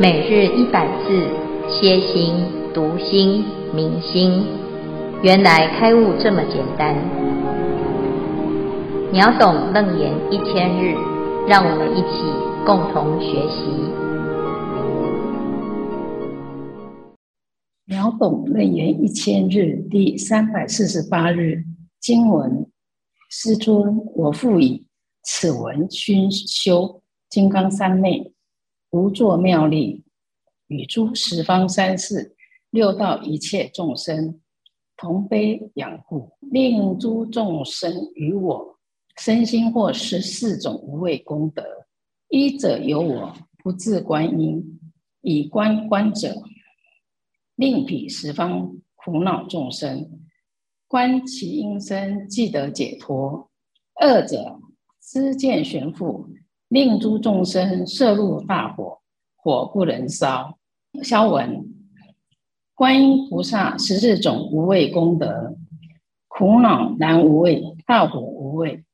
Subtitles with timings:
[0.00, 1.26] 每日一百字，
[1.68, 2.32] 歇心、
[2.72, 4.44] 读心、明心，
[5.24, 6.94] 原来开悟这么简单。
[9.12, 10.94] 秒懂楞严一千日，
[11.48, 12.22] 让我们一起
[12.64, 13.64] 共同学习。
[17.84, 21.64] 秒懂楞严一千日第三百四十八日
[21.98, 22.64] 经文：
[23.30, 24.86] 师尊，我复以
[25.24, 28.32] 此文熏修金刚三昧。
[28.90, 30.04] 无作妙力，
[30.68, 32.34] 与诸十方三世
[32.70, 34.40] 六道一切众生
[34.96, 38.78] 同悲仰护，令诸众生与我
[39.18, 41.62] 身心获十四种无畏功德。
[42.28, 44.80] 一者有我不自观音，
[45.20, 46.34] 以观观者，
[47.56, 50.22] 令彼十方苦恼众生
[50.86, 53.50] 观其因身，即得解脱。
[54.00, 54.58] 二者
[55.02, 56.26] 知见悬复。
[56.68, 59.00] 令诸众生摄入大火，
[59.36, 60.58] 火不能烧。
[61.02, 61.74] 消文：
[62.74, 65.56] 观音菩萨十四种无畏功德，
[66.28, 68.84] 苦恼难无畏，大火无畏。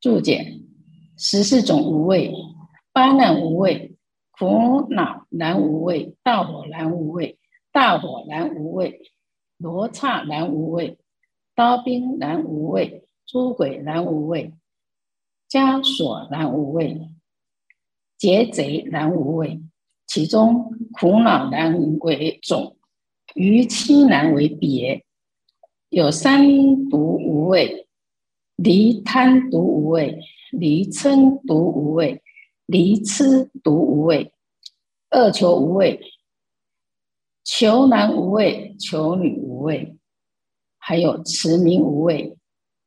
[0.00, 0.60] 注解：
[1.16, 2.32] 十四种无畏，
[2.92, 3.96] 八难无畏，
[4.30, 7.38] 苦恼难无畏，大火难无畏，
[7.72, 9.10] 大火难无畏，
[9.58, 10.98] 罗刹难无畏，
[11.54, 14.54] 刀兵难无畏，诸鬼难无畏。
[15.50, 17.10] 枷锁难无畏，
[18.16, 19.60] 劫贼难无畏。
[20.06, 22.76] 其中苦恼难为总，
[23.34, 25.04] 余七难为别。
[25.88, 27.88] 有三毒无畏：
[28.54, 30.20] 离贪毒无畏，
[30.52, 32.22] 离嗔毒无畏，
[32.66, 34.32] 离痴毒无畏。
[35.10, 36.00] 二求无畏，
[37.42, 39.96] 求男无畏，求女无畏，
[40.78, 42.36] 还有持名无畏。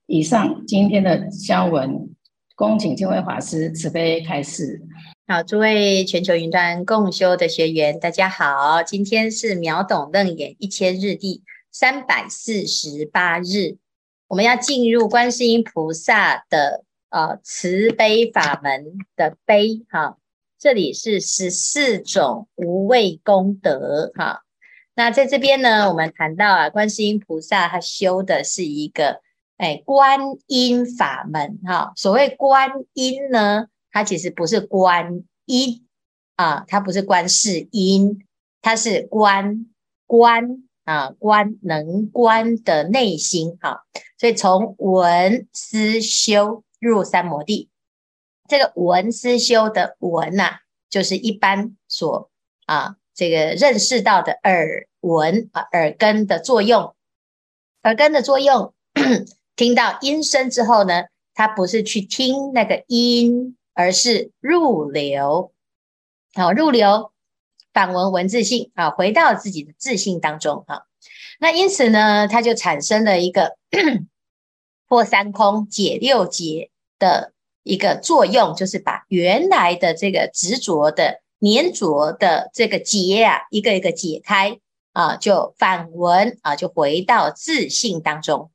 [0.05, 2.15] 以上今天的消文。
[2.55, 4.79] 恭请净慧法师慈悲开示。
[5.27, 11.41] 好，诸位全球云端共修的学员，大家好，今天是秒懂楞严一千日第
[11.71, 13.77] 三百四十八日，
[14.27, 20.17] 我们要进入观世音菩萨的呃慈悲法门的悲哈，
[20.59, 24.43] 这里是十四种无畏功德哈。
[24.93, 29.21] 那在这边呢，我们谈到啊，观世音菩萨他修的是一个。
[29.63, 35.87] 哎，观音法门哈，所谓观音呢，它其实不是观音
[36.35, 38.27] 啊，它不是观世音，
[38.61, 39.65] 它是观
[40.05, 43.85] 观啊，观能观的内心哈。
[44.17, 47.69] 所以从闻思修入三摩地，
[48.49, 50.57] 这个闻思修的闻呐，
[50.89, 52.29] 就是一般所
[52.65, 56.93] 啊这个认识到的耳闻啊耳根的作用，
[57.83, 58.73] 耳根的作用。
[59.55, 61.03] 听到音声之后呢，
[61.35, 65.51] 他不是去听那个音，而是入流，
[66.33, 67.11] 好入流，
[67.71, 70.83] 反闻文字性啊，回到自己的自信当中啊。
[71.39, 73.57] 那因此呢，他就产生了一个
[74.87, 77.33] 破三空、解六结的
[77.63, 84.59] 一个作用，就是把原来的这个执着的、粘着的这个结啊，一个一个解开
[84.93, 88.49] 啊，就反闻啊，就回到自信当中。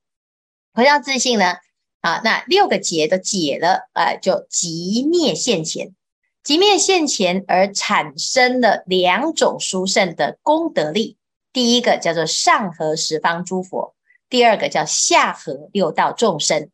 [0.78, 1.56] 回到自信呢？
[2.03, 5.97] 啊，那六个结都解了，啊，就即灭现前，
[6.44, 11.17] 即灭现前而产生了两种殊胜的功德力。
[11.53, 13.97] 第一个叫做上合十方诸佛，
[14.31, 16.71] 第二个叫下合六道众生。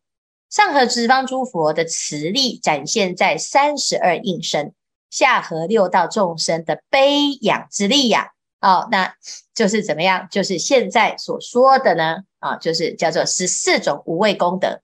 [0.51, 4.75] 上合十方诸佛的慈力展现在三十二应身，
[5.09, 8.34] 下合六道众生的悲仰之力呀。
[8.61, 9.13] 哦，那
[9.53, 10.27] 就是怎么样？
[10.31, 12.23] 就是现在所说的呢？
[12.39, 14.81] 啊，就是叫做十四种无畏功德，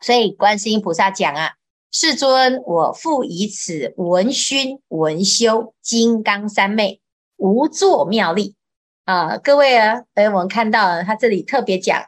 [0.00, 1.54] 所以观世音菩萨讲啊，
[1.90, 7.00] 世尊，我复以此文熏文修金刚三昧
[7.36, 8.54] 无作妙力
[9.04, 12.04] 啊，各位啊，哎，我们看到他这里特别讲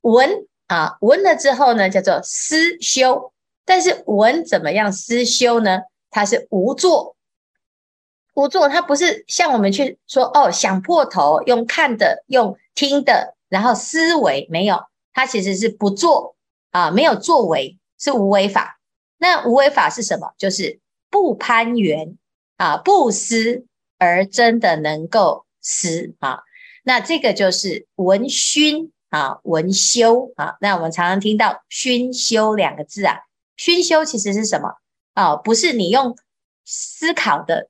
[0.00, 3.32] 闻啊，闻了之后呢，叫做思修，
[3.64, 5.80] 但是闻怎么样思修呢？
[6.10, 7.13] 它是无作，
[8.34, 13.34] 不做，它不是像我们去说哦，想破头用看的，用听的。
[13.48, 14.82] 然后思维没有，
[15.12, 16.34] 它其实是不做
[16.72, 18.80] 啊，没有作为，是无为法。
[19.16, 20.32] 那无为法是什么？
[20.36, 22.18] 就是不攀缘
[22.56, 23.64] 啊，不思
[23.96, 26.40] 而真的能够思啊。
[26.82, 30.56] 那这个就是文熏啊，文修啊。
[30.60, 33.20] 那我们常常听到熏修两个字啊，
[33.56, 34.74] 熏修其实是什么
[35.12, 35.36] 啊？
[35.36, 36.16] 不是你用
[36.64, 37.68] 思考的，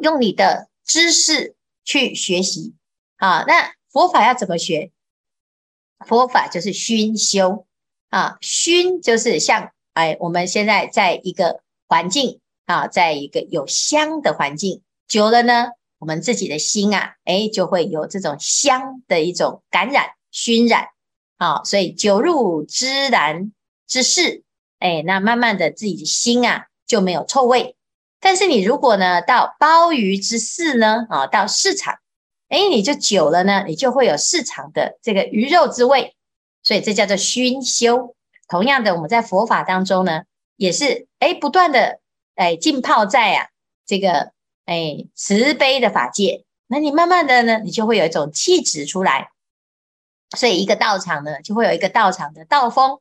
[0.00, 1.54] 用你的知识
[1.84, 2.74] 去学习
[3.16, 3.44] 啊。
[3.46, 4.90] 那佛法要怎么学？
[6.06, 7.66] 佛法就是熏修
[8.08, 15.68] 啊，熏就是像哎，我们现在在一个环境啊，在一个有香的环境，久了呢，
[15.98, 20.88] 我们自己的心啊，哎，就会有这种香的一种感染、熏染。
[21.36, 23.52] 啊，所以久入芝兰
[23.88, 24.44] 之室，
[24.78, 27.74] 哎，那慢慢的自己的心啊就没有臭味。
[28.22, 31.98] 但是你如果呢到鲍鱼之肆呢，啊，到市场，
[32.48, 36.14] 哎，你就久了呢，你就会有市场的这个鱼肉之味。
[36.62, 38.14] 所以这叫做熏修。
[38.48, 40.22] 同样的，我们在佛法当中呢，
[40.56, 41.98] 也是哎不断的
[42.36, 43.48] 哎浸泡在啊
[43.84, 44.30] 这个
[44.66, 49.30] 哎慈悲的法界，那你慢慢的呢，你就会有一种气质出来。
[50.36, 52.98] 所以一个道场呢，就会有一个道场的道风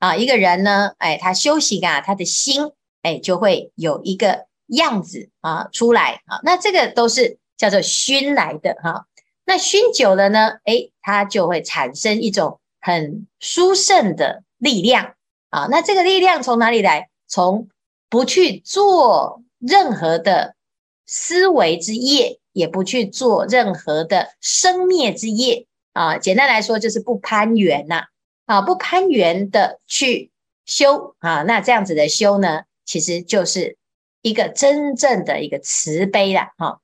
[0.00, 0.16] 啊。
[0.16, 2.72] 一个人呢，哎，他修行啊，他的心
[3.02, 6.40] 哎，就会有一个样子啊出来啊。
[6.42, 9.06] 那这个都是叫做熏来的哈。
[9.44, 15.14] 那熏久了呢，哎，它就会产生一种很殊胜的力量
[15.50, 15.66] 啊。
[15.70, 17.08] 那这个力量从哪里来？
[17.26, 17.68] 从
[18.08, 20.54] 不去做任何的
[21.06, 25.66] 思维之业，也不去做任何的生灭之业。
[25.94, 28.04] 啊，简单来说就是不攀缘呐，
[28.46, 30.30] 啊，不攀缘的去
[30.64, 33.76] 修啊，那这样子的修呢，其实就是
[34.24, 36.80] 一个真正的一个慈悲啦，哈。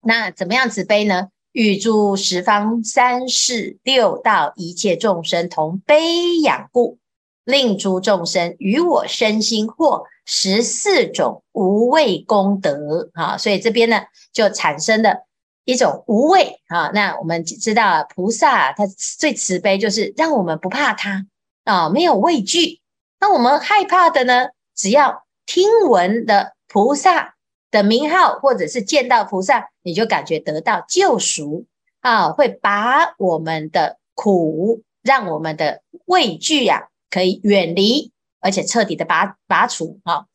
[0.00, 1.28] 那怎么样慈悲呢？
[1.52, 6.98] 与诸十方三世六道一切众生同悲仰故，
[7.44, 14.00] 令诸众生与我身心获十四种无畏功德啊，所以这边呢
[14.32, 15.26] 就产生了。
[15.64, 21.26] 一种无畏啊，那我们知道菩萨他最慈悲，就是让我们不怕他
[21.64, 22.80] 啊，没有畏惧。
[23.18, 27.36] 那我们害怕的呢，只要听闻的菩萨
[27.70, 31.64] 的名号，或者是见到菩萨，你就感觉得到救赎
[32.00, 40.26] 啊，会把我们的苦，让我们的畏惧呀、啊，可以远离，而且彻底的拔拔除啊。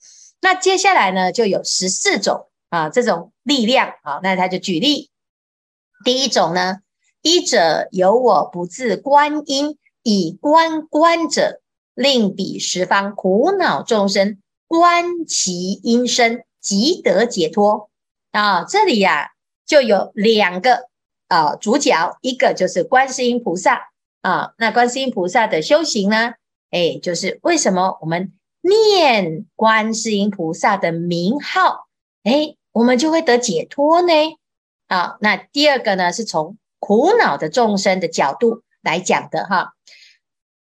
[0.42, 5.12] 那接下来呢，就有十四种啊这种力量啊，那他就举例。
[6.04, 6.80] 第一种呢，
[7.22, 11.62] 一者有我不自观音，以观观者，
[11.94, 17.90] 令彼十方苦恼众生观其因身，即得解脱。
[18.32, 19.32] 啊，这里呀、
[19.66, 20.88] 就有两个
[21.28, 23.90] 啊主角，一个就是观世音菩萨
[24.22, 24.54] 啊。
[24.58, 26.36] 那观世音菩萨的修行呢，
[26.70, 28.32] 哎，就是为什么我们
[28.62, 31.88] 念观世音菩萨的名号，
[32.24, 34.14] 哎，我们就会得解脱呢？
[34.88, 39.74] 好，那第二个呢，是从苦恼的众生的角度来讲的哈。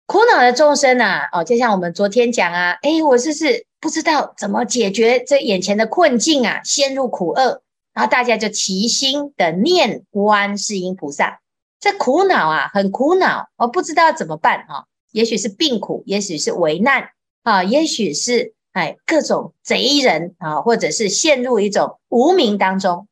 [0.06, 7.62] 苦恼的众生啊，哦，就像我们昨天讲啊，诶，我就是不知道怎么解决这眼前的困境啊，陷入苦厄，
[7.92, 11.40] 然后大家就齐心的念观世音菩萨。
[11.80, 14.84] 这苦恼啊，很苦恼，我不知道怎么办啊。
[15.10, 17.08] 也许是病苦，也许是危难
[17.42, 23.08] 啊，也许是哎各种贼人啊，或者是陷入一种无明当中。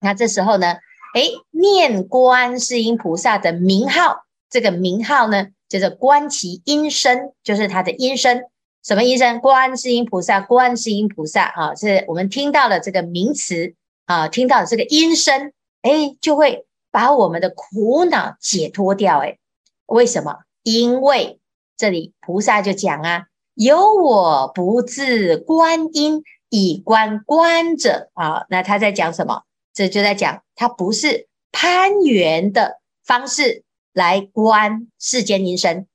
[0.00, 0.74] 那这时候呢，
[1.14, 8.44] 哎，念观世音菩萨的名号，这个名号呢，叫做观其因身，就是他的因身。
[8.84, 9.40] 什么因身？
[9.40, 13.74] 观世音菩萨，观世音菩萨啊，是我们听到了这个名词
[14.04, 19.20] 啊，听到这个音声，哎，就会把我们的苦恼解脱掉。
[19.20, 19.38] 哎，
[19.86, 20.40] 为什么？
[20.62, 21.38] 因为
[21.76, 29.44] 这里菩萨就讲啊，有我不自观音，以观观者啊，那他在讲什么？
[29.72, 33.62] 这就在讲，他不是攀缘的方式
[33.92, 35.86] 来观世间音声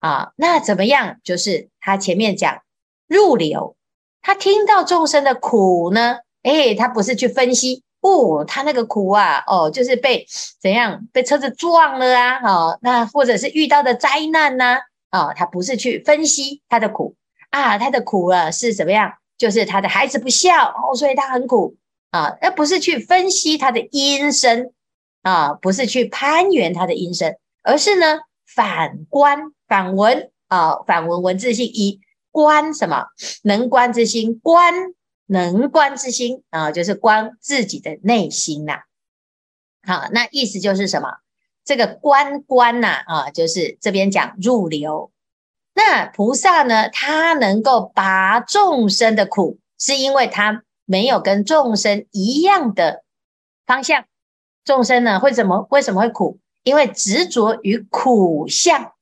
[0.00, 0.32] 啊。
[0.36, 1.16] 那怎么样？
[1.22, 2.62] 就是他前面讲
[3.06, 3.76] 入流，
[4.22, 10.26] 他听到众生的苦呢，诶，他不是去分析哦，他那个苦啊，哦，就是被
[10.60, 17.14] 怎样被车子撞了啊，哦，那或者是遇到的灾难呐，啊，他不是去分析他的苦
[17.50, 19.12] 啊，他的苦啊是怎么样？
[19.38, 21.76] 就是他的孩子不孝哦，所以他很苦。
[22.12, 24.72] 啊，而不是去分析他的因身
[25.26, 33.06] 啊，不是去攀援他的因身，而是呢反观反闻啊，反闻文字性以观什么
[33.42, 34.72] 能观之心，观
[35.26, 38.82] 能观之心啊，就是观自己的内心呐、
[39.82, 41.08] 好，那意思就是什么？
[41.64, 45.10] 这个观观呐啊，就是这边讲入流。
[45.74, 50.62] 那菩萨呢，他能够拔众生的苦，是因为他。
[50.88, 53.02] 没有跟众生一样的
[53.66, 54.04] 方向，
[54.66, 55.66] 众生呢会怎么？
[55.70, 56.38] 为什么会苦？
[56.64, 58.92] 因为执着于苦相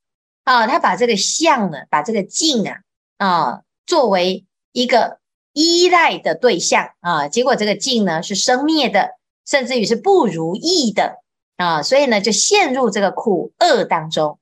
[0.45, 2.81] 啊，他把这个相呢，把这个境啊
[3.17, 5.19] 啊作为一个
[5.55, 9.13] 依赖的对象啊，结果这个境呢是生灭的，
[9.47, 11.17] 甚至于是不如意的
[11.57, 14.39] 啊，所以呢就陷入这个苦厄当中。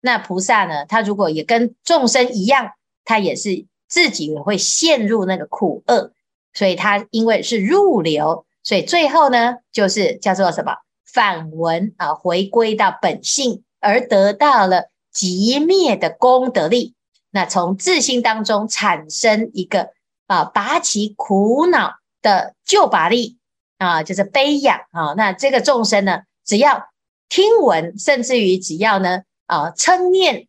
[0.00, 2.70] 那菩萨呢，他如果也跟众生一样，
[3.04, 6.12] 他也是自己也会陷入那个苦厄，
[6.54, 10.74] 所以他因为是入流，所以最后呢，就是叫做什么
[11.06, 16.94] 反文啊，回归到本性，而得到了极灭的功德力。
[17.30, 19.90] 那从自心当中产生一个
[20.26, 23.38] 啊，拔其苦恼的救拔力
[23.78, 25.14] 啊，就是悲仰啊。
[25.16, 26.90] 那这个众生呢，只要
[27.28, 30.48] 听闻，甚至于只要呢啊称念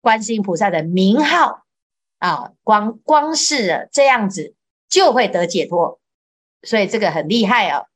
[0.00, 1.64] 观世音菩萨的名号
[2.18, 4.54] 啊，光光是这样子
[4.88, 6.00] 就会得解脱。
[6.62, 7.86] 所以这个很厉害哦，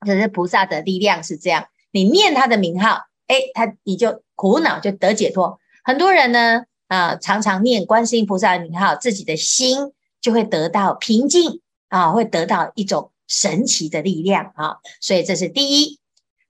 [0.00, 5.58] 可是菩萨的力量是这样，你念他的名号，哎，他你就苦恼就得解脱。
[5.84, 6.64] 很多人呢。
[6.88, 14.76] 啊，常常念观世音菩萨的名号，自己的心就会得到平静啊，会得到一种神奇的力量啊。
[15.00, 15.98] 所以这是第一。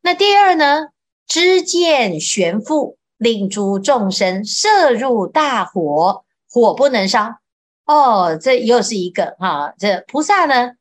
[0.01, 0.89] 那第二呢？
[1.29, 7.37] 知见悬覆，令诸众生摄入大火，火不能烧。
[7.85, 9.75] 哦，这又是一个哈、啊。
[9.79, 10.73] 这菩萨呢，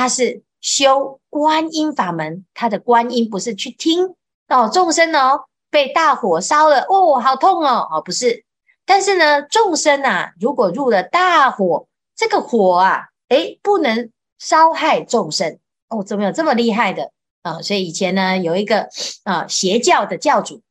[0.00, 4.14] 他是修观音法门，他的观音不是去听
[4.48, 8.46] 哦，众生哦被大火烧了，哦，好痛哦，哦，不是。
[8.86, 15.58] 但是呢，众生啊，如果入了大火，这个火啊，诶，不能烧害众生
[15.90, 16.02] 哦。
[16.02, 17.62] 怎么有这么厉害的啊、哦？
[17.62, 18.88] 所以以前呢，有一个
[19.24, 20.62] 啊邪教的教主，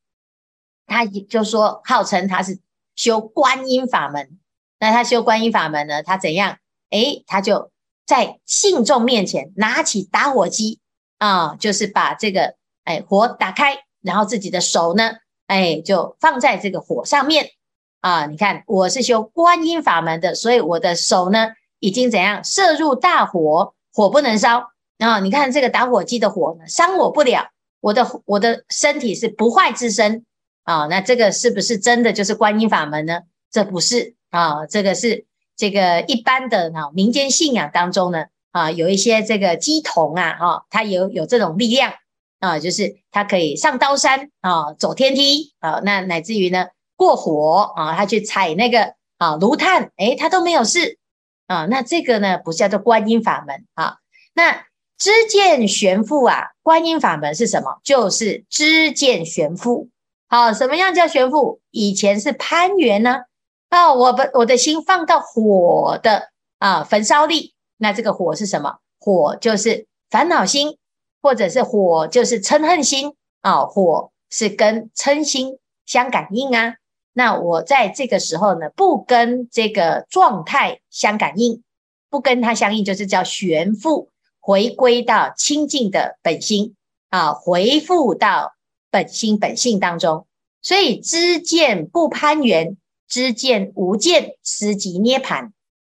[0.87, 2.57] 他就说号称他是
[2.95, 4.39] 修观音法门。
[4.79, 6.57] 那他修观音法门呢，他怎样？
[6.89, 7.69] 诶，他就
[8.09, 10.79] 在信众面前拿起打火机
[11.19, 15.11] 啊，就是把这个诶火打开，然后自己的手呢，
[15.45, 17.51] 诶就放在这个火上面。
[18.01, 21.49] 啊，你看，我是修观音法门的，所以我的手呢，
[21.79, 24.71] 已经怎样射入大火，火不能烧。
[24.97, 30.25] 然后你看这个打火机的火呢，伤我不了，我的我的身体是不坏之身
[30.63, 30.87] 啊。
[30.87, 33.19] 那这个是不是真的就是观音法门呢？
[33.51, 35.27] 这不是啊，这个是
[35.59, 41.93] 这个一般的啊民间信仰当中呢啊，有一些这个乩童啊，哈，他有有这种力量
[42.39, 46.67] 啊，就是他可以上刀山啊，走天梯啊，那乃至于呢。
[46.99, 50.97] 过火啊，他去踩那个啊炉炭，诶，他都没有事
[51.47, 51.65] 啊。
[51.67, 53.99] 那这个呢，不叫做观音法门啊。
[54.33, 54.65] 那
[54.97, 57.79] 知见悬覆啊，观音法门是什么？
[57.85, 59.87] 就是知见悬覆。
[60.27, 61.59] 好，什么样叫悬覆？
[61.71, 63.19] 以前是攀援呢，
[63.69, 68.77] 啊，我把我的心放到火的啊焚烧力，那这个火是什么？
[68.99, 70.77] 火就是烦恼心，
[71.21, 73.65] 或者是火就是嗔恨心啊。
[73.65, 76.75] 火是跟嗔心相感应啊。
[77.13, 81.63] 那我在这个时候呢，不跟这个状态相感应，
[82.09, 84.09] 不跟它相应，就是叫悬浮，
[84.39, 86.75] 回归到清净的本心
[87.09, 88.53] 啊，回复到
[88.89, 90.25] 本心本性当中。
[90.61, 92.77] 所以知见不攀缘，
[93.09, 95.51] 知见无见，思即涅槃，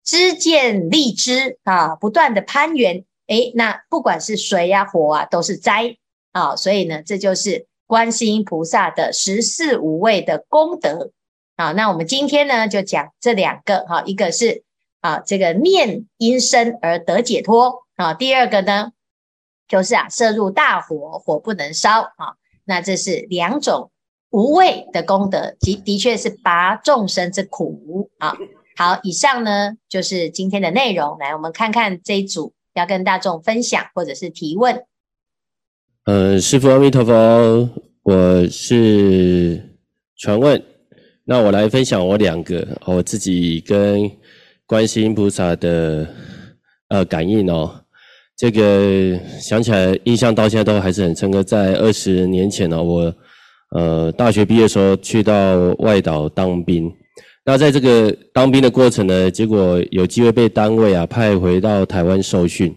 [0.02, 5.99] 知见立知啊，不断的攀缘，诶，那不管是水呀、啊、火啊，都是灾
[6.33, 6.57] 啊。
[6.57, 7.67] 所以呢，这就是。
[7.90, 11.11] 观世音菩萨的十四无畏的功德，
[11.57, 14.62] 啊，那我们今天呢就讲这两个，哈，一个是
[15.00, 18.93] 啊这个念因生而得解脱，啊，第二个呢
[19.67, 23.90] 就是啊摄入大火，火不能烧，啊，那这是两种
[24.31, 28.37] 无畏的功德，的的确是拔众生之苦，啊，
[28.77, 34.85] 好，以上呢就是今天的内容，来，我们看看这一组要跟大众分享或者是提问。
[36.05, 37.69] 呃，师父阿弥陀佛，
[38.05, 39.77] 我是
[40.17, 40.63] 传问，
[41.25, 44.11] 那我来分享我两个我自己跟
[44.65, 46.09] 观世音菩萨的
[46.89, 47.85] 呃感应哦。
[48.37, 53.15] 这个想起来印象到现在都还是很深刻，在二十年前呢，我
[53.71, 56.93] 呃大学毕业的时候去到外岛当兵，
[57.45, 62.75] 那在这个当兵的过程呢，结果有机会被单位啊派回到台湾受训。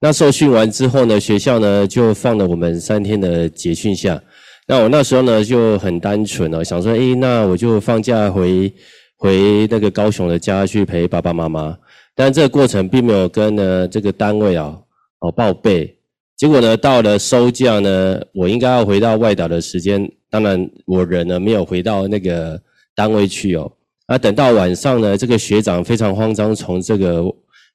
[0.00, 4.20] 那受训完之后呢，学校呢就放了我们三天的结训假。
[4.66, 8.72] 那我那时候呢就很单纯哦，想说，诶，那我就放假回
[9.16, 11.76] 回那个高雄的家去陪爸爸妈妈。
[12.14, 14.76] 但这个过程并没有跟呢这个单位啊
[15.20, 15.96] 哦报备。
[16.36, 22.60] 结果呢到了收假呢，我应该要回到外岛的时间，当然我人呢没有回到那个
[22.92, 23.70] 单位去哦。
[24.08, 27.22] 那等到晚上呢，这个学长非常慌张，从这个。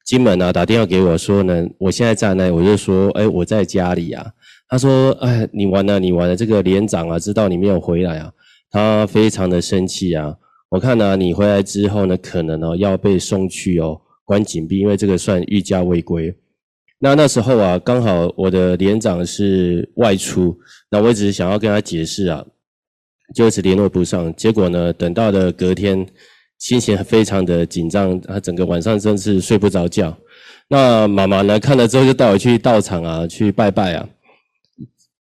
[0.05, 4.25] 金门啊，打电话给我说呢，我现在在那，我就说，哎，我在家里啊。
[4.67, 6.35] 他说，哎，你完了，你完了。
[6.35, 8.31] 这个连长啊，知道你没有回来啊，
[8.71, 10.35] 他非常的生气啊。
[10.69, 16.33] 我看呢，你回来之后呢，可能哦要被送去哦关禁闭，因为这个算逾假未归。
[16.99, 20.57] 那那时候啊，刚好我的连长是外出，
[20.91, 22.45] 那我只是想要跟他解释啊，
[23.33, 24.33] 就是联络不上。
[24.35, 26.05] 结果呢，等到了隔天。
[26.59, 30.13] 心情非常的紧张，他整个晚上真是睡不着觉。
[30.67, 34.05] 那妈妈呢看了之后就带我去道场啊，去拜拜啊。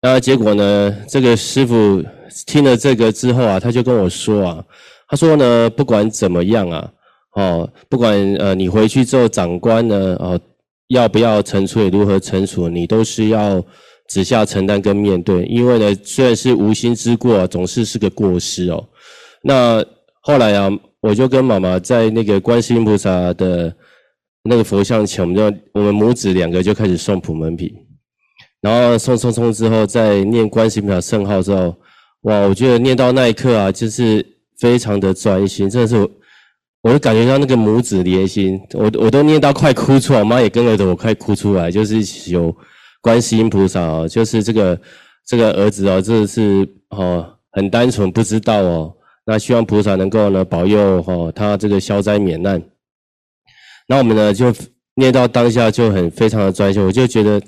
[0.00, 2.02] 那结果呢，这个师傅
[2.46, 4.64] 听了这个之后啊，他就跟我说啊，
[5.08, 6.90] 他说呢，不管怎么样啊，
[7.34, 10.40] 哦，不管呃你回去之后长官呢，哦
[10.90, 13.60] 要不要惩处，如何惩处，你都是要
[14.08, 18.88] 直下承担跟面对，因为呢，虽然是无心之过，总是是个过失哦。
[19.42, 19.84] 那
[20.20, 20.70] 后来啊。
[21.02, 23.74] 我就跟妈妈在那个观世音菩萨的
[24.44, 27.74] 那个佛像前，我们就我们母子两个就开始送普门品，
[28.60, 31.74] 然后送送送之后，再念观世音菩萨圣号之后，
[32.24, 34.22] 哇，我觉得念到那一刻啊，就是
[34.58, 35.96] 非常的专心，真的是
[36.82, 42.54] 我，就感觉到那个母子连心，我我都念到快哭出来，我妈也跟着我快哭出来，就是有
[43.02, 44.80] 观世音菩萨哦，就是这个
[45.26, 48.94] 这个儿子哦，真的是哦很单纯，不知道哦。
[49.26, 52.60] 那希望菩萨能够呢保佑哈他这个消灾免难。
[53.86, 54.52] 那我们呢就
[54.94, 57.40] 念到当下就很非常的专心，我就觉得，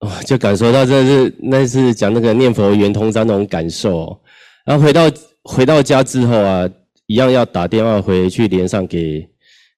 [0.00, 4.20] 哦，就感受到这是那是讲那个念佛圆通章那种感受哦。
[4.66, 5.10] 然后回到
[5.44, 6.68] 回到家之后啊，
[7.08, 9.26] 一样要打电话回去连上给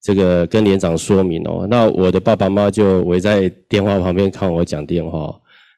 [0.02, 1.66] 这个跟连长说明哦。
[1.70, 5.34] 那我的爸爸妈妈就围在电话旁边看我讲电话。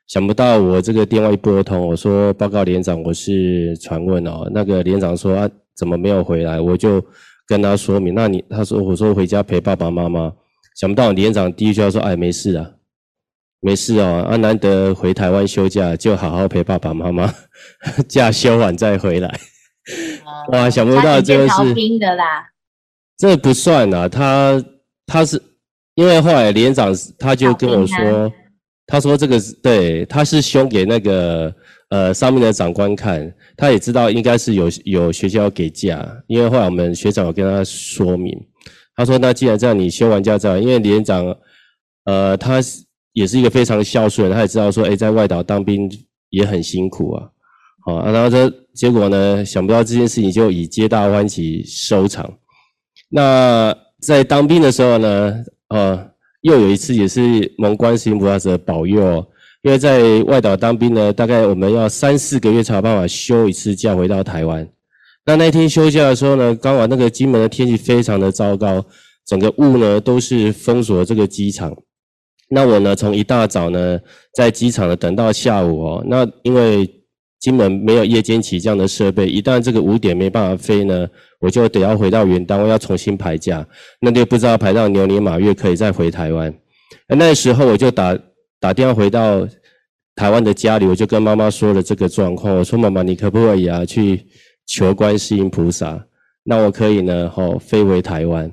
[0.09, 4.51] 想不到我这个电话一拨通，我说报告连长，我是传问哦。
[4.53, 6.61] 那个连长说啊，怎么没有回来？
[6.61, 7.05] 我就
[7.47, 8.15] 跟他说明。
[8.15, 10.33] 那你他说我说回家陪爸爸妈妈。
[10.75, 12.71] 想不到连长第一句话说，哎，没事啊，
[13.61, 14.27] 没事哦。
[14.27, 17.33] 啊，难得回台湾休假，就好好陪爸爸妈妈，
[18.09, 19.39] 假休完再回来。
[20.49, 22.51] 哇，想不到这个是兵的啦。
[23.19, 24.65] 这不算啊，他
[25.07, 25.43] 他是
[25.95, 28.33] 因为后来连长他就跟我说。
[28.85, 31.55] 他说：“这个是对，他是凶给那个
[31.89, 38.37] 呃上面的长官看，他也知道应该是有有学校要给假，因为后来我们学长有跟他说明，
[38.95, 41.25] 他说那既然这样，你休完假再来，因为连长
[42.05, 42.61] 呃他
[43.13, 45.89] 也是一个非常孝顺，他也知道说，哎，在外岛当兵
[46.29, 47.31] 也很辛苦啊，
[47.85, 52.33] 好啊，然后这结果呢，想不到这件事情就以皆大欢喜收场。
[53.11, 56.09] 那在当兵的时候呢，呃。”
[56.43, 59.25] 又有一次，也是蒙观世音菩萨的保佑，
[59.63, 64.69] 因为在外岛当兵呢，大概我们要三四个月才有办法休一次假回到台湾。
[65.25, 68.85] 那那天休假的时候呢，刚好那个金门的天气非常的糟糕，
[69.25, 71.73] 整个雾呢都是封锁这个机场。
[72.51, 74.01] 那我呢，从一大早呢
[74.35, 77.02] 在机场呢等到下午哦，那因为。
[77.43, 81.09] 金门没有夜间起降的设备，一旦这个五点没办法飞呢，
[81.41, 83.67] 我就得要回到原单位，要重新排假，
[84.01, 86.55] 那就不知道排到牛年马月可以再回台湾。
[87.09, 88.17] 那时候我就打
[88.61, 89.45] 打电话回到
[90.15, 94.25] 台湾的家里，我就跟妈妈说了这个状况，我说妈妈，你可不可以啊去
[94.65, 96.01] 求观世音菩萨，
[96.45, 98.49] 那我可以呢，吼飞回台湾。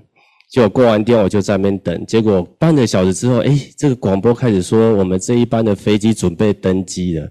[0.49, 7.29] 结果过完电我就在那边等，结果半个小时之后，诶，这个广播开始说我们这一班的飞机准备登机了。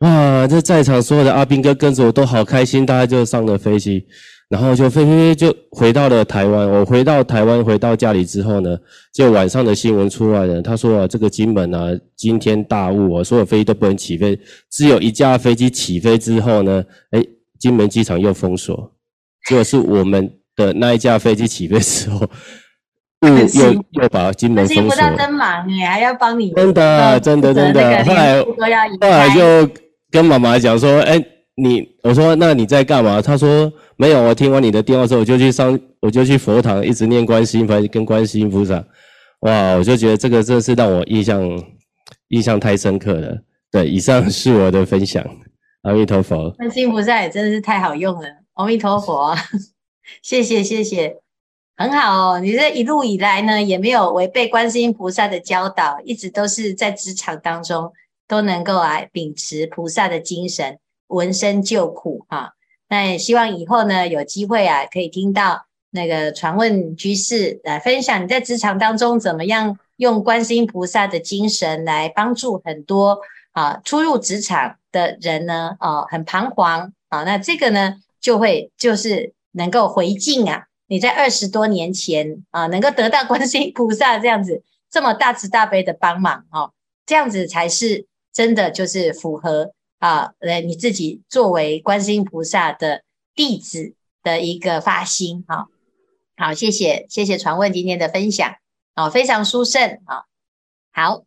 [0.00, 0.46] 哇！
[0.46, 4.06] 这在场所有的阿兵哥跟着我都好开心，大家就上了飞机，
[4.50, 6.70] 然后就飞飞飞就回到了台湾。
[6.70, 8.76] 我回到台湾，回到家里之后呢，
[9.14, 14.38] 就晚上的新闻出来了，他说啊，这个金门啊惊天大雾啊，所有飞机都不能起飞，
[14.70, 17.24] 只有一架飞机起飞之后呢，哎，
[17.58, 18.92] 金门机场又封锁，
[19.48, 22.18] 结果是我们的那一架飞机起飞之后，
[23.22, 25.16] 雾又又把金门封锁。
[25.16, 26.52] 真忙诶，还要帮你。
[26.52, 28.04] 真的，真的，真的。
[28.04, 29.85] 后来后来就。
[30.10, 31.22] 跟妈妈讲说，哎，
[31.56, 33.20] 你，我说，那你在干嘛？
[33.20, 38.84] 她说没有，我听完你的电话之后，我就去上，我就去佛堂，一直念观世音菩，跟观世音菩萨。
[39.40, 41.42] 哇，我就觉得这个真的是让我印象
[42.28, 43.36] 印象太深刻了。
[43.70, 45.24] 对，以上是我的分享。
[45.82, 46.50] 阿弥陀佛。
[46.52, 48.28] 观世音菩萨也真的是太好用了。
[48.54, 49.36] 阿弥陀佛，
[50.22, 51.16] 谢谢谢谢，
[51.76, 52.40] 很好哦。
[52.40, 57.92] 你这一路以来呢，也没有违背观世音菩萨的教导，一直都是在职场当中。
[58.28, 62.50] 都能够来秉持菩萨的精神，闻声救苦啊。
[62.88, 73.18] 那也希望以后呢，有机会啊，可以听到那个传问居士来分享你在职场当中怎么样用观世音菩萨的精神来帮助很多
[73.52, 77.24] 啊初入职场的人呢，哦，很彷徨啊。
[77.24, 86.72] 那这个呢，就会就是能够回敬啊，你在二十多年前啊，能够得到观世音菩萨这样子这么大慈大悲的帮忙哦，
[87.04, 88.06] 这样子才是。
[88.36, 93.02] 真的就是符合啊，呃，你自己作为观世音菩萨的
[93.34, 95.68] 弟子的一个发心哈。
[96.36, 98.56] 好，谢谢谢谢传问今天的分享，
[98.92, 100.24] 啊，非常殊胜啊。
[100.92, 101.24] 好，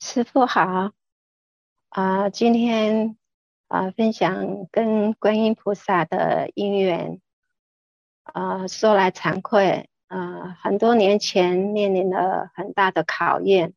[0.00, 0.92] 师傅好
[1.90, 3.18] 啊，今天
[3.68, 7.20] 啊分享跟观音菩萨的因缘
[8.32, 13.74] 呃，说来惭愧，呃，很多年前面临了很大的考验，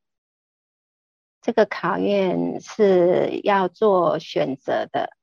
[1.42, 5.16] 这个考验是要做选择的。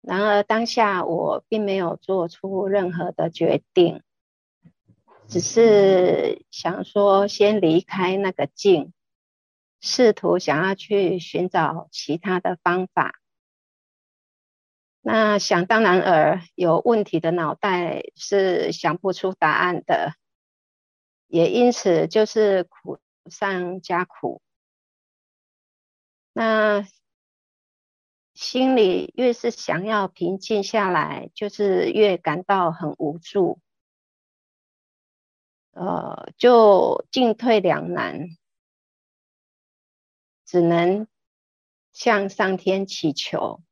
[0.00, 4.02] 然而当下我并没有做出任何的决定，
[5.28, 8.92] 只是想说先离开那个境，
[9.80, 13.20] 试图想要去寻找其他的方法。
[15.00, 20.14] 那想当然尔，有问题的脑袋是想不出答案的，
[21.28, 22.98] 也因此就是苦
[23.30, 24.41] 上加苦。
[26.32, 26.86] 那。
[28.34, 33.60] 心里越是想要平静下来，就是越感到很无助，
[35.72, 38.30] 呃，就进退两难，
[40.46, 41.06] 只能
[41.92, 43.62] 向上天祈求。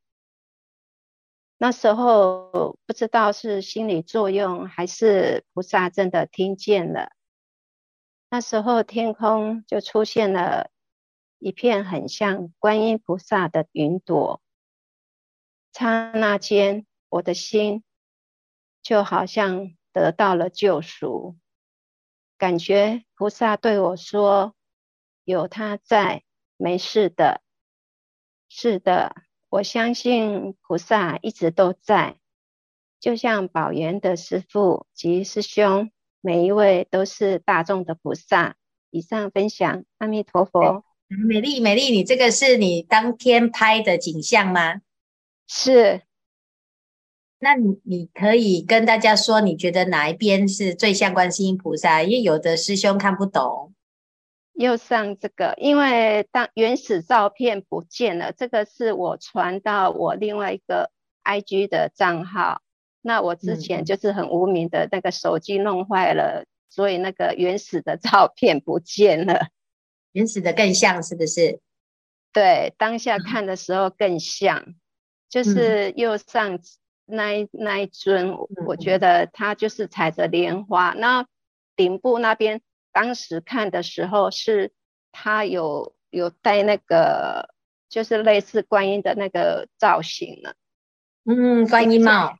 [1.57, 7.09] 那时候不知道是心理作用，还是菩萨真的听见了。
[8.29, 10.69] 那时候天空就出现了
[11.41, 14.43] 一片很像观音菩萨的云朵。
[15.73, 17.83] 刹那间，我的心
[18.83, 21.35] 就好像得到了救赎，
[22.37, 24.53] 感觉菩萨对我说
[25.25, 26.23] ：“有他在，
[26.57, 27.41] 没事的。”
[28.47, 29.15] 是的，
[29.49, 32.19] 我相信菩萨一直都在，
[32.99, 38.57] 就像宝源的师父及师兄，每一位都是大众的菩萨。
[38.91, 40.85] 以上分享，阿弥陀佛。
[41.17, 44.81] 美丽，美丽，你这个是你当天拍的景象吗？
[45.45, 46.03] 是，
[47.39, 52.01] 那你你可以跟大家说，你觉得哪一边是最像观世音菩萨？
[52.01, 53.73] 因为有的师兄看不懂。
[54.53, 60.91] 右上这个，因为当原始照片不见了，这个是我传到我另外一个
[61.25, 62.61] IG 的账号。
[63.01, 69.47] 那我之前就是很无名的那个手机弄坏了，嗯、所以那个原始的照片不见了。
[70.11, 71.59] 原始的更像是不是？
[72.33, 74.59] 对，当下看的时候更像。
[74.59, 74.75] 嗯
[75.31, 76.59] 就是右上
[77.05, 78.35] 那一那一尊，
[78.67, 80.93] 我觉得他就是踩着莲花。
[80.97, 81.25] 那
[81.77, 82.59] 顶部那边，
[82.91, 84.73] 当时看的时候是
[85.13, 87.55] 他有有戴那个，
[87.87, 90.55] 就是类似观音的那个造型了。
[91.23, 92.37] 嗯，观音帽。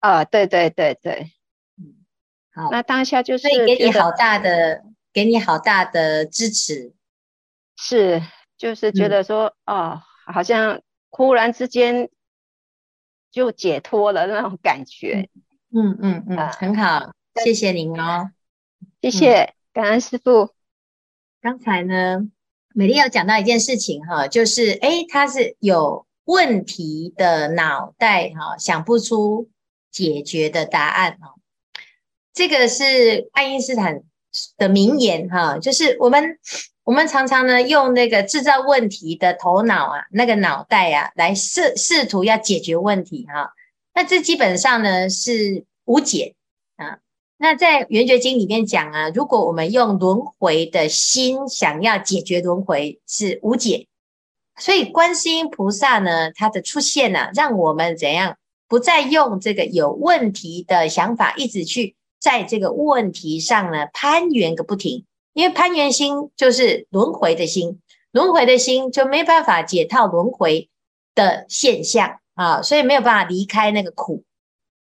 [0.00, 1.32] 啊，对对对对。
[1.78, 2.04] 嗯，
[2.52, 2.70] 好。
[2.70, 6.92] 那当下就是给你好大的，给你好大的支持。
[7.76, 8.22] 是，
[8.56, 10.80] 就是觉得说，嗯、哦，好像。
[11.10, 12.10] 忽然之间
[13.30, 15.30] 就解脱了那种感觉，
[15.72, 18.30] 嗯嗯嗯，嗯很好，谢谢您哦，
[19.00, 20.50] 谢谢，感恩师傅。
[21.40, 22.28] 刚才呢，
[22.74, 29.48] 美丽要讲到一件事情哈，就是诶，他是有问题的脑袋哈，想不出
[29.90, 31.36] 解决的答案哈。
[32.34, 34.02] 这个是爱因斯坦
[34.56, 36.38] 的名言哈，就是我们。
[36.84, 43.52] 我们常常呢用那个制造问题的头脑啊，那个脑袋啊，来试试图要解决问题哈、
[43.92, 46.34] 那这基本上呢是无解
[46.76, 47.00] 啊。
[47.36, 53.86] 那在《圆觉经》里面讲啊，如果我们用轮回的心想要解决轮回，是无解。
[54.56, 65.04] 所以观世音菩萨呢，它的出现呢、啊，让我们怎样不再用这个有问题的想法，一直去在这个问题上呢攀缘个不停。
[65.34, 70.68] 因为攀缘心就是轮回的心，轮回的心就没办法解套轮回
[71.14, 74.24] 的现象啊，所以没有办法离开那个苦。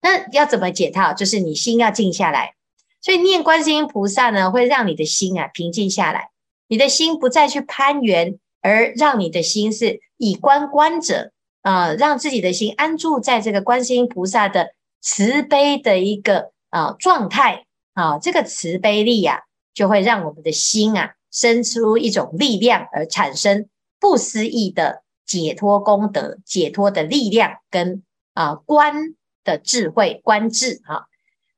[0.01, 1.13] 那要怎么解套？
[1.13, 2.55] 就是你心要静下来。
[3.03, 6.31] 所以念观世音菩萨呢，会让你的心啊平静下来，
[6.69, 14.71] 你的心不再去攀缘，而让你的心是以观观者啊，让自己的心安住在这个观世音菩萨的
[15.03, 19.43] 慈悲的一个啊状态啊，这个慈悲力呀、啊。
[19.77, 23.69] 就会让我们的心啊生出一种力量，而产生
[24.01, 28.03] 不思议的解脱功德、解脱的力量跟
[28.33, 31.05] 啊观的智慧、观智哈、啊。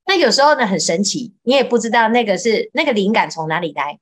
[0.05, 4.01] 那有时候呢很神奇，你也不知道那个是那个灵感从哪里来，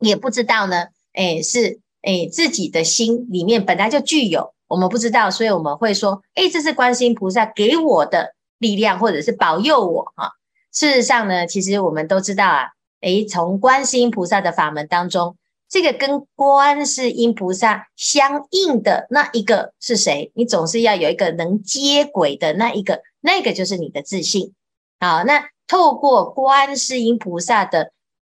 [0.00, 10.30] 也不知道呢，哎是哎自己的心里面本来就具有，我们不知道，所以我们会说，哎这是观世音菩萨给我的力量，或者是保佑我哈、啊。
[10.72, 12.68] 事实上呢，其实我们都知道啊。
[13.00, 15.36] 诶，从观世音菩萨的法门当中，
[15.70, 20.30] 这个跟观世音菩萨相应的那一个是谁？
[20.34, 24.52] 你总是要有一个能接轨的那一个，那个就是你的自信。
[25.00, 27.92] 好，那透过观世音菩萨的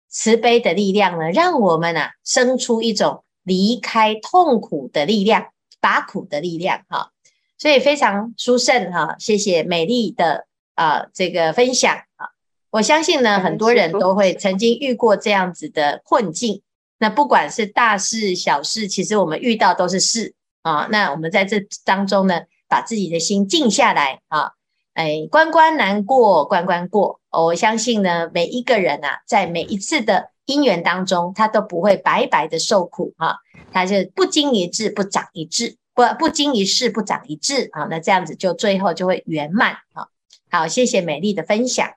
[0.09, 5.47] 慈悲的力量呢，让我们啊生出一种离开痛苦的力量，
[5.81, 6.83] 拔苦的力量。
[6.89, 7.12] 哈，
[7.59, 12.29] 所以非常殊胜哈，谢谢美丽的啊这个分享啊。
[12.71, 16.62] 我相信呢，很多人都会曾经遇过这样子的困境。
[16.99, 20.88] 那不管是大事小事，其实我们遇到都是事啊。
[20.90, 24.53] 那我们在这当中呢，把自己的心静下来啊，
[24.95, 27.21] 哎，关关难过关关过。
[27.31, 33.37] 我相信呢，每一个人啊，在每一次的因缘当中，他都不会白白的受苦哈。
[33.73, 37.85] 他是不经一事不长一智，不不经一事不长一智啊。
[37.91, 40.07] 那这样子就最后就会圆满啊。
[40.51, 41.89] 好，谢谢美丽的分享。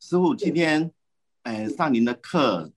[0.00, 0.92] 师傅，今天
[1.42, 2.72] 呃上您的课。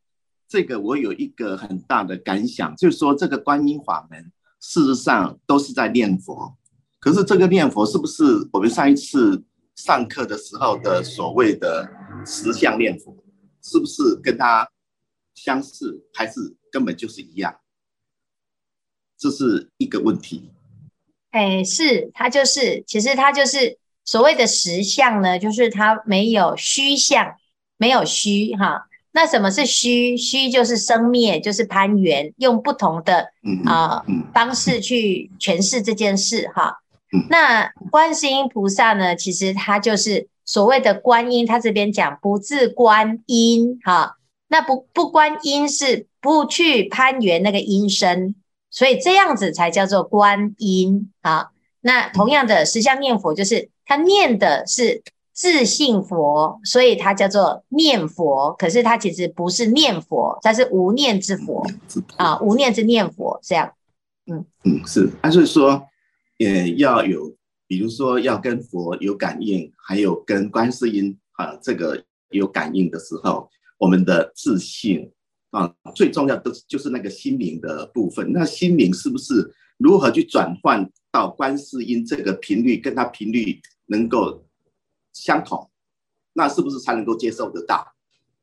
[0.49, 6.58] 这个我有一个很大的感想，就是说这个观音法门事实上都是在念佛，
[6.99, 9.41] 可是这个念佛是不是我们上一次
[9.75, 11.89] 上课的时候的所谓的
[12.25, 13.15] 实相念佛，
[13.62, 14.69] 是不是跟它
[15.36, 17.56] 相似，还是根本就是一样？
[19.21, 20.49] 这是一个问题。
[21.29, 27.36] 哎，是它就是，其实它就是所谓的实相呢，就是它没有虚相，
[27.77, 28.88] 没有虚哈。
[29.12, 30.17] 那什么是虚？
[30.17, 33.27] 虚就是生灭，就是攀缘，用不同的
[33.65, 36.79] 啊、呃、方式去诠释这件事哈。
[37.29, 44.17] 那观世音菩萨呢，其实他就是所谓的观音，他这边讲不自观音哈。
[44.47, 48.36] 那不不观音是不去攀缘那个音声，
[48.71, 51.51] 所以这样子才叫做观音啊。
[51.81, 55.03] 那同样的实相念佛，就是他念的是。
[55.34, 58.53] 自信佛，所以它叫做念佛。
[58.60, 61.65] 可是它其实不是念佛，它是无念之佛
[62.17, 63.73] 啊，无念之念佛这样。
[64.29, 65.84] 嗯嗯，是，还是说，
[66.38, 67.34] 也要有，
[67.65, 75.12] 比如说要跟佛有感应，还有跟观世音啊这个有感应的时候，我们的自性
[75.51, 78.33] 啊，最重要的就是那个心灵的部分。
[78.33, 84.43] 那心灵是不是如何去转换到观世音这个频率，跟它频率能够？
[85.13, 85.69] 相同，
[86.31, 87.85] 那是不是才能够接受得到？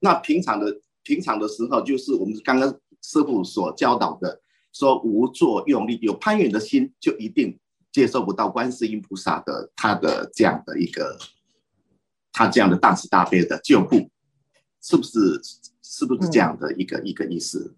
[0.01, 2.69] 那平常的平常的时候，就是我们刚刚
[3.01, 7.59] 师父所教导的，说无作用力，有攀缘的心，就一定
[7.91, 11.19] 接受不到观世音菩萨的他的这样的一个，
[12.33, 14.11] 他这样的大慈大悲的救护，
[14.83, 15.41] 是不是？
[15.89, 17.75] 是不是这样的一个、一个意思？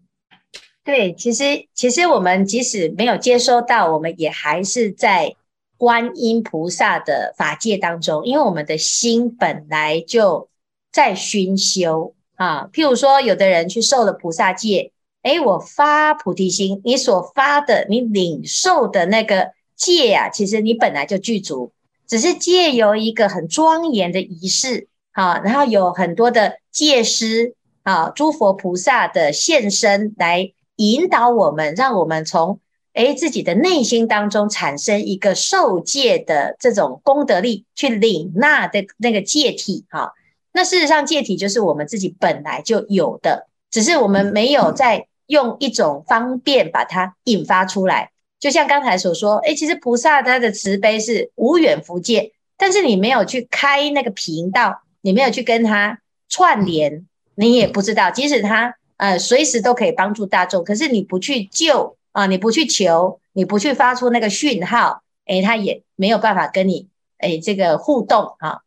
[0.83, 5.37] 对，其实其实我们即使没有接收到，我们也还是在。
[5.81, 10.51] 观音菩萨的法界当中，因为我们的心本来就
[10.93, 12.69] 在熏修啊。
[12.71, 14.93] 譬如说，有的人去受了菩萨戒，
[15.23, 21.73] 诶，我发菩提心，你所发的，你领受的那个戒啊，其实你本来就具足，
[22.07, 32.61] 只是借由一个很庄严的仪式啊，然后有很多的戒师啊，诸佛菩萨的现身来引导我们，让我们从。
[32.95, 40.13] 诶，自己的内心当中产生一个受戒的这种功德力，去领纳的那个戒体哈。
[40.53, 48.11] 那事实上，戒体就是我们自己本来就有的，只是我们没有在用一种方便把它引发出来。
[48.41, 57.07] 就像刚才所说，诶，其实菩萨他的慈悲是无远弗届，但是你没有去开那个频道，你没有去跟他串联，
[57.41, 58.11] 你也不知道。
[58.11, 61.97] 即使他呃随时都可以帮助大众，可是你不去救。
[62.13, 68.63] 啊，你不去求，你不去发出那个讯号，诶，他也没有办法跟你诶这个互动啊。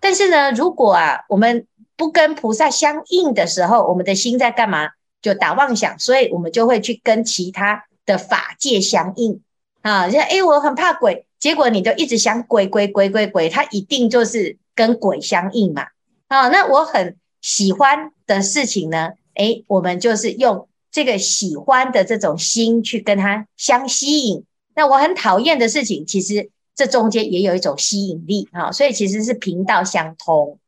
[0.00, 4.88] 但是呢，如果啊我们不跟菩萨相应的时候，我们的心在干嘛？
[5.22, 9.40] 就打妄想，所以我们就会去跟其他的法界相应
[9.82, 10.10] 啊。
[10.10, 15.86] 像诶，我很怕鬼，结果你就一直想鬼鬼鬼鬼鬼，他一定就是跟鬼相应嘛。
[16.26, 20.66] 啊，那我很喜欢的事情呢，诶，我们就是用。
[20.90, 24.42] 这个喜欢的这种心去跟它相吸引，
[24.74, 30.58] 那我很讨厌的事情，其实这中间也有一种吸引力啊，所以其实是频道相通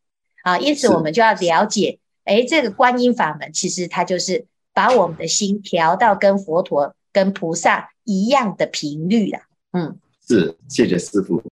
[0.42, 9.40] 啊，因此我们就要了解，诶，这个观音法门其实它就是把我们的心调到跟佛陀、跟菩萨一样的频率啦。
[9.72, 11.42] 嗯，是，谢谢师父。